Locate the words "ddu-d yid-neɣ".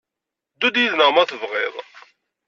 0.55-1.09